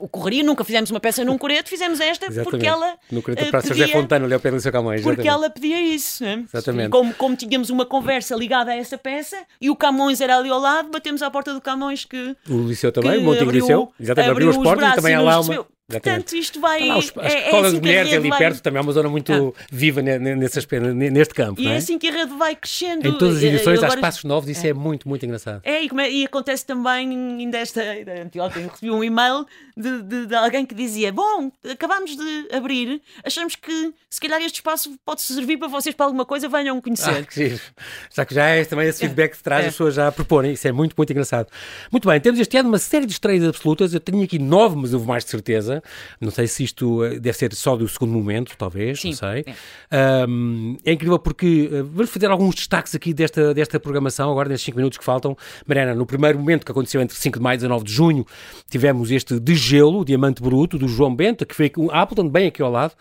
[0.00, 2.50] ocorreria, nunca fizemos uma peça num coreto, fizemos esta exatamente.
[2.50, 2.96] porque ela.
[3.12, 5.02] No coreto uh, para pedia, José Fontana, ali ao pé do seu Camões.
[5.02, 6.24] Porque ela pedia isso.
[6.24, 6.44] Né?
[6.48, 6.88] Exatamente.
[6.88, 10.58] Como, como tínhamos uma conversa ligada a essa peça e o Camões era ali ao
[10.58, 12.34] lado, batemos à porta do Camões que.
[12.48, 13.92] O Liceu também, o Montinho Liceu.
[14.00, 15.66] Exatamente, abriu, abriu os portas e também há lá uma.
[15.90, 16.86] Portanto, isto vai.
[16.86, 18.38] Lá, os, a é, Escola é assim de Mulheres ali vai...
[18.38, 19.64] perto também é uma zona muito ah.
[19.72, 20.60] viva nesse,
[20.92, 21.58] neste campo.
[21.58, 21.72] E é?
[21.72, 23.08] é assim que a rede vai crescendo.
[23.08, 23.92] Em todas as edições agora...
[23.92, 25.62] há espaços novos, isso é, é muito, muito engraçado.
[25.64, 27.08] É, e, e, acontece também,
[27.40, 27.80] ainda esta.
[28.38, 33.56] Ontem recebi um e-mail de, de, de, alguém que dizia: Bom, acabámos de abrir, achamos
[33.56, 37.08] que se calhar este espaço pode servir para vocês para alguma coisa, venham conhecer.
[37.08, 37.58] Ah, que
[38.14, 39.68] já que já é também esse feedback que traz, é.
[39.68, 41.48] as pessoas já proporem, isso é muito, muito engraçado.
[41.90, 44.92] Muito bem, temos este ano uma série de estreias absolutas, eu tenho aqui nove, mas
[44.92, 45.77] houve mais de certeza.
[46.20, 49.44] Não sei se isto eh, deve ser só do segundo momento, talvez, Sim, não sei.
[49.90, 50.26] É.
[50.28, 54.66] Um, é incrível porque uh, vamos fazer alguns destaques aqui desta, desta programação, agora nestes
[54.66, 55.36] 5 minutos que faltam.
[55.66, 58.26] Mariana, no primeiro momento que aconteceu entre 5 de maio e 19 de junho,
[58.70, 62.48] tivemos este de gelo, o Diamante Bruto, do João Bento, que foi um Appleton, bem
[62.48, 62.92] aqui ao lado.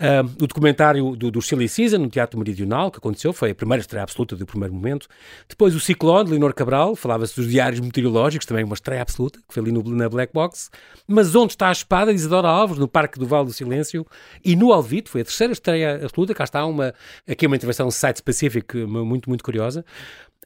[0.00, 3.80] Uh, o documentário do, do Silly Season, no Teatro Meridional, que aconteceu, foi a primeira
[3.80, 5.08] estreia absoluta do primeiro momento.
[5.48, 9.54] Depois o Ciclone, de Leonor Cabral, falava-se dos diários meteorológicos, também uma estreia absoluta, que
[9.54, 10.70] foi ali no, na Black Box.
[11.06, 14.06] Mas onde está a espada, Isadora Alves, no Parque do Vale do Silêncio
[14.44, 16.94] e no Alvito, foi a terceira estreia absoluta, cá está uma,
[17.28, 19.84] aqui uma intervenção site-specific muito, muito curiosa.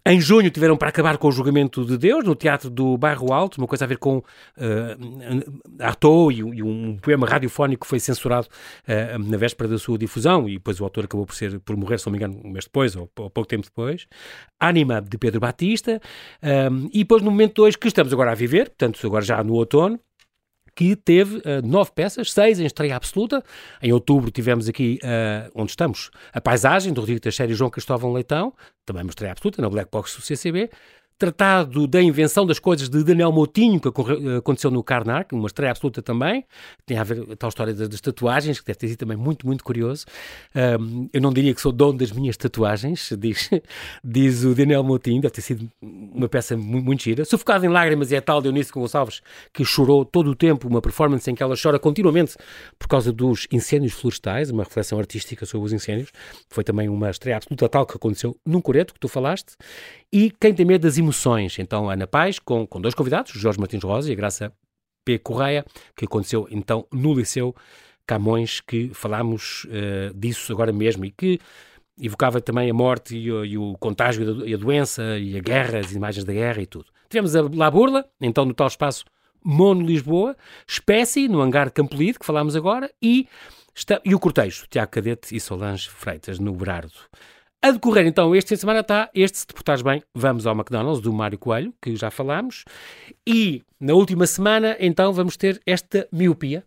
[0.06, 3.58] Em junho tiveram para acabar com o julgamento de Deus no Teatro do Bairro Alto,
[3.58, 4.24] uma coisa a ver com uh,
[5.78, 10.48] Artaud e, e, um poema radiofónico que foi censurado uh, na véspera da sua difusão
[10.48, 12.64] e depois o autor acabou por, ser, por morrer, se não me engano, um mês
[12.64, 14.06] depois ou, ou pouco tempo depois.
[14.58, 16.00] Anima de Pedro Batista
[16.42, 19.52] um, e depois no momento 2 que estamos agora a viver, portanto agora já no
[19.54, 20.00] outono,
[20.78, 23.42] que teve uh, nove peças, seis em estreia absoluta.
[23.82, 28.12] Em outubro tivemos aqui, uh, onde estamos, a paisagem do Rodrigo Teixeira e João Cristóvão
[28.12, 28.54] Leitão,
[28.86, 30.70] também uma estreia absoluta na Black Box do CCB.
[31.18, 33.88] Tratado da invenção das coisas de Daniel Moutinho, que
[34.38, 36.44] aconteceu no Karnak, uma estreia absoluta também.
[36.87, 39.64] Tem a ver a tal história das, tatuagens, que deve ter sido também muito, muito
[39.64, 40.07] curioso.
[40.81, 43.50] Um, eu não diria que sou dono das minhas tatuagens, diz,
[44.04, 47.24] diz o Daniel Moutinho, deve ter sido uma peça muito, muito gira.
[47.24, 49.20] Sufocado em lágrimas é a tal Eunice Gonçalves,
[49.52, 52.37] que chorou todo o tempo, uma performance em que ela chora continuamente
[52.78, 56.12] por causa dos incêndios florestais, uma reflexão artística sobre os incêndios.
[56.48, 59.57] Foi também uma estreia absoluta tal que aconteceu num coreto, que tu falaste.
[60.11, 63.83] E Quem tem medo das emoções, então Ana Paz, com, com dois convidados, Jorge Martins
[63.83, 64.53] Rosa e a Graça
[65.05, 65.18] P.
[65.18, 65.64] Correia,
[65.97, 67.55] que aconteceu então no Liceu
[68.07, 71.40] Camões, que falámos uh, disso agora mesmo e que
[72.01, 75.92] evocava também a morte e e o contágio e a doença e a guerra, as
[75.92, 76.87] imagens da guerra e tudo.
[77.09, 79.05] Tivemos a La Burla, então no tal espaço
[79.42, 83.27] Mono Lisboa, Espécie, no hangar Campolide, que falámos agora, e,
[83.75, 86.92] está, e o cortejo, Tiago Cadete e Solange Freitas, no Berardo.
[87.61, 90.55] A decorrer, então, este fim de semana está este, se te portares bem, vamos ao
[90.55, 92.64] McDonald's, do Mário Coelho, que já falámos.
[93.27, 96.64] E na última semana, então, vamos ter esta miopia,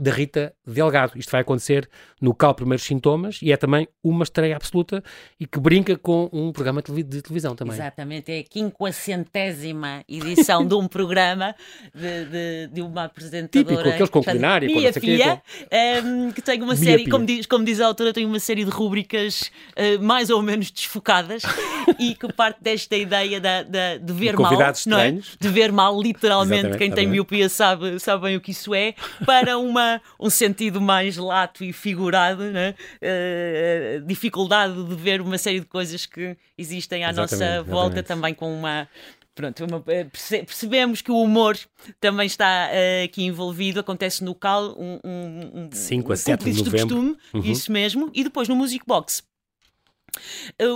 [0.00, 1.12] da Rita Delgado.
[1.16, 1.88] Isto vai acontecer
[2.20, 5.04] no Cal Primeiros Sintomas e é também uma estreia absoluta
[5.38, 7.74] e que brinca com um programa de televisão também.
[7.74, 11.54] Exatamente, é a quinquacentésima edição de um programa
[11.94, 13.76] de, de, de, uma apresentadora.
[13.76, 17.64] Típico, aqueles com culinária, Mia Fia, um, ehm, que tem uma série, como diz, como
[17.64, 21.42] diz a autora, tem uma série de rúbricas uh, mais ou menos desfocadas
[21.98, 24.52] e que parte desta ideia da, da de ver mal,
[24.86, 25.12] não é?
[25.12, 28.94] de ver mal, literalmente, exatamente, quem tem miopia sabe, sabe bem o que isso é,
[29.24, 32.74] para uma um sentido mais lato e figurado, né?
[33.02, 38.06] Uh, dificuldade de ver uma série de coisas que existem à exatamente, nossa volta, exatamente.
[38.06, 38.88] também com uma
[39.34, 40.06] pronto, uma, eh,
[40.44, 41.58] percebemos que o humor
[41.98, 43.80] também está uh, aqui envolvido.
[43.80, 46.78] Acontece no CAL, um, um, um 5 a 7 de novembro.
[46.80, 47.40] Costume, uhum.
[47.40, 48.10] Isso mesmo.
[48.12, 49.22] E depois no Music Box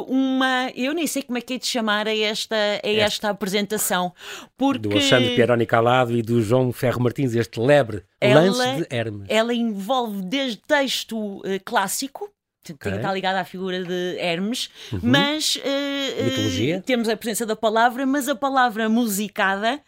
[0.09, 0.71] uma.
[0.75, 4.13] Eu nem sei como é que é de chamar a esta, a esta apresentação.
[4.57, 4.89] Porque...
[4.89, 9.27] Do Alexandre Pieroni Calado e do João Ferro Martins, este lebre ela, lance de Hermes.
[9.29, 12.31] Ela envolve desde texto uh, clássico,
[12.73, 12.95] Okay.
[12.95, 15.01] Está ligada à figura de Hermes, uhum.
[15.03, 19.81] mas uh, uh, temos a presença da palavra, mas a palavra musicada,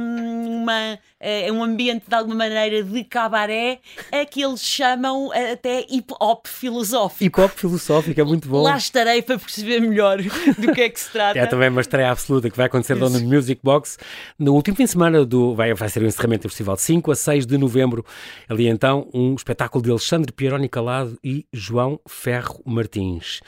[0.00, 3.78] um, uma, é um ambiente de alguma maneira de cabaré,
[4.10, 7.24] é que eles chamam até hip hop filosófico.
[7.24, 8.62] Hip hop filosófico, é muito bom.
[8.62, 11.38] Lá estarei para perceber melhor do que é que se trata.
[11.38, 13.98] É também uma estreia absoluta que vai acontecer lá no Music Box
[14.38, 15.54] no último fim de semana do.
[15.54, 18.04] Vai, vai ser o encerramento do festival, 5 a 6 de novembro.
[18.48, 23.40] Ali então, um espetáculo de Alexandre Pieroni Calado e João Ferro Martins.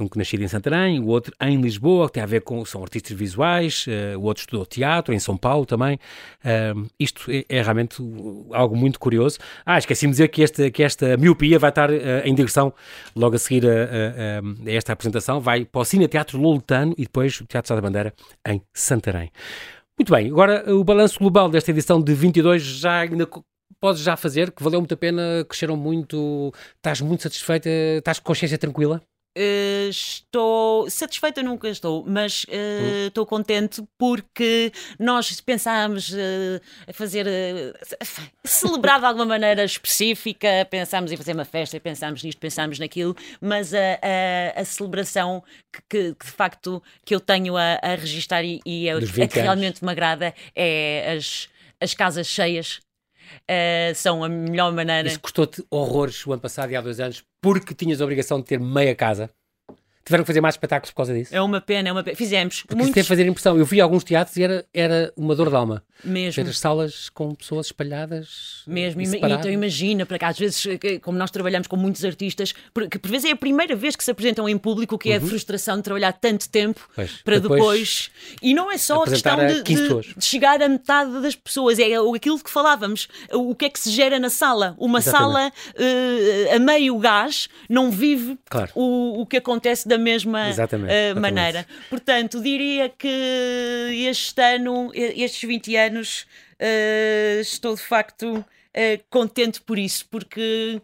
[0.00, 2.64] Um que nascido em Santarém, o outro em Lisboa, que tem a ver com.
[2.64, 5.98] são artistas visuais, uh, o outro estudou teatro, em São Paulo também.
[6.44, 7.96] Uh, isto é, é, realmente
[8.52, 9.38] algo muito curioso.
[9.64, 11.94] Ah, esqueci-me de dizer que esta, que esta miopia vai estar uh,
[12.24, 12.72] em direção,
[13.14, 17.02] logo a seguir a, a, a, esta apresentação, vai para o Cine Teatro Loletano e
[17.02, 18.14] depois o Teatro Sá da Bandeira
[18.46, 19.30] em Santarém.
[19.98, 23.26] Muito bem, agora o balanço global desta edição de 22 já ainda
[23.80, 28.26] podes já fazer, que valeu muito a pena, cresceram muito, estás muito satisfeita, estás com
[28.26, 29.02] consciência tranquila?
[29.38, 37.26] Uh, estou satisfeita, nunca estou, mas uh, estou contente porque nós pensámos uh, a fazer
[38.44, 43.72] celebrar de alguma maneira específica, pensámos em fazer uma festa, pensámos nisto, pensámos naquilo, mas
[43.72, 48.44] a, a, a celebração que, que, que, de facto que eu tenho a, a registar
[48.44, 51.48] e, e é, é que realmente me agrada é as,
[51.80, 52.80] as casas cheias
[53.42, 55.08] uh, são a melhor maneira.
[55.08, 58.46] Isso custou-te horrores o ano passado e há dois anos porque tinhas a obrigação de
[58.46, 59.30] ter meia casa?
[60.10, 61.32] Tiveram que fazer mais espetáculos por causa disso?
[61.32, 62.16] É uma pena, é uma pena.
[62.16, 62.62] Fizemos.
[62.62, 62.96] Porque muitos...
[62.96, 63.56] isso fazer impressão.
[63.56, 65.84] Eu vi alguns teatros e era, era uma dor de alma.
[66.02, 66.42] Mesmo.
[66.42, 68.64] Ver as salas com pessoas espalhadas.
[68.66, 69.00] Mesmo.
[69.00, 70.66] E, então imagina, para cá, às vezes,
[71.00, 72.52] como nós trabalhamos com muitos artistas,
[72.90, 75.20] que por vezes é a primeira vez que se apresentam em público, que é a
[75.20, 75.28] uhum.
[75.28, 78.10] frustração de trabalhar tanto tempo pois, para depois, depois,
[78.42, 81.84] E não é só a questão de, de, de, chegar a metade das pessoas, é
[81.94, 83.06] aquilo que falávamos.
[83.32, 84.74] O que é que se gera na sala?
[84.76, 85.30] Uma Exatamente.
[85.32, 88.72] sala uh, a meio gás não vive claro.
[88.74, 91.66] o, o que acontece da mesma uh, maneira.
[91.88, 93.08] Portanto, diria que
[94.08, 96.26] este ano, estes 20 anos,
[96.60, 98.44] uh, estou de facto.
[98.70, 100.80] Uh, contente por isso, porque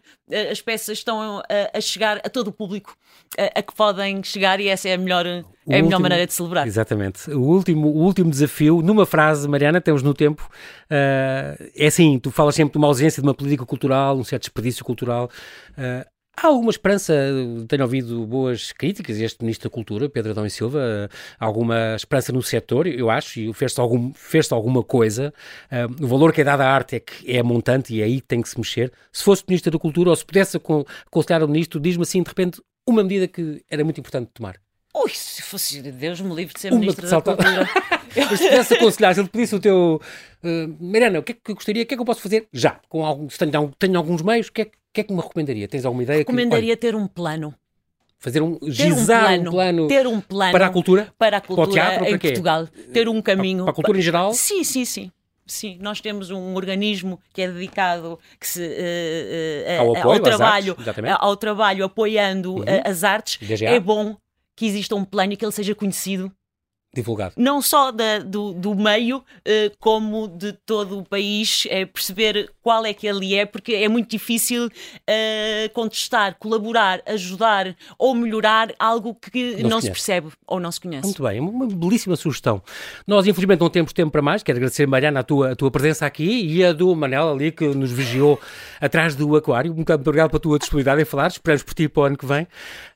[0.51, 1.43] as peças estão a,
[1.73, 2.97] a chegar a todo o público
[3.37, 6.25] a, que podem chegar e essa é a melhor, O é a último, melhor maneira
[6.25, 6.67] de celebrar.
[6.67, 7.29] Exatamente.
[7.31, 10.49] O último, o último desafio, numa frase, Mariana, temos no tempo,
[10.85, 14.43] uh, é assim, tu falas sempre de uma ausência de uma política cultural, um certo
[14.43, 15.29] desperdício cultural.
[16.39, 17.15] Há alguma esperança,
[17.67, 21.09] tenho ouvido boas críticas, este Ministro da Cultura, Pedro Adão e Silva,
[21.39, 25.33] alguma esperança no setor, eu acho, e fez-se algum, fez alguma coisa.
[25.71, 28.21] Uh, o valor que é dado à arte é que é montante e é aí
[28.21, 28.93] tem que se mexer.
[29.11, 30.57] Se fosse Ministro da Cultura, ou se pudesse
[31.07, 34.57] aconselhar o Ministro, diz-me assim, de repente, uma medida que era muito importante tomar.
[34.95, 37.67] Ui, se fosse Deus me livre de ser uma Ministro da Cultura.
[38.15, 39.99] Mas se pudesse aconselhar, se ele pedisse o teu...
[40.43, 42.47] Uh, Mariana, o que é que eu gostaria, o que é que eu posso fazer
[42.53, 42.79] já?
[42.87, 45.21] Com algum, se tenho, tenho alguns meios, o que é que que é que me
[45.21, 45.67] recomendaria?
[45.67, 46.19] Tens alguma ideia?
[46.19, 47.53] Recomendaria que, ter um plano.
[48.19, 51.41] Fazer um, gizar um plano, um plano, ter um plano para a cultura, para a
[51.41, 54.33] cultura para o teatro, em para Portugal, ter um caminho para a cultura em geral.
[54.33, 55.11] Sim, sim, sim.
[55.45, 60.19] Sim, nós temos um organismo que é dedicado que se, uh, uh, ao, apoio, ao
[60.19, 62.65] trabalho, artes, ao trabalho apoiando uhum.
[62.83, 63.37] as artes.
[63.37, 63.69] DGA.
[63.69, 64.17] É bom
[64.55, 66.29] que exista um plano e que ele seja conhecido
[66.97, 67.33] divulgado.
[67.37, 69.23] Não só da, do, do meio, uh,
[69.79, 74.09] como de todo o país, é perceber qual é que ele é, porque é muito
[74.09, 80.59] difícil uh, contestar, colaborar, ajudar ou melhorar algo que não, não se, se, percebe ou
[80.59, 81.05] não se conhece.
[81.05, 82.61] Muito bem, uma belíssima sugestão.
[83.05, 84.43] Nós, infelizmente, não temos tempo para mais.
[84.43, 87.67] Quero agradecer, Mariana, a tua, a tua presença aqui e a do Manel ali, que
[87.67, 88.39] nos vigiou
[88.81, 89.73] atrás do aquário.
[89.73, 91.27] Muito obrigado pela tua disponibilidade em falar.
[91.27, 92.47] Esperamos por ti para o ano que vem.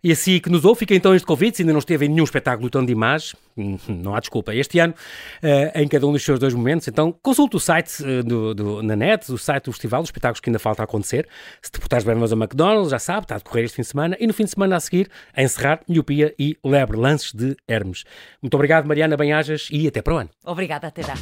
[0.04, 1.58] E assim que nos ouve, fica então este convite.
[1.58, 3.36] Se ainda não esteve em nenhum espetáculo tão de imagem,
[3.96, 4.54] não há desculpa.
[4.54, 4.94] Este ano,
[5.44, 8.84] uh, em cada um dos seus dois momentos, então consulte o site uh, do, do,
[8.84, 11.28] na net, o site do festival, os espetáculos que ainda falta acontecer.
[11.62, 14.18] Se te portares bem a McDonald's, já sabe, está a decorrer este fim de semana.
[14.20, 18.04] E no fim de semana a seguir, a encerrar Miopia e Lebre, lances de Hermes.
[18.42, 20.30] Muito obrigado, Mariana Banhajas, e até para o ano.
[20.46, 21.14] Obrigada, até já.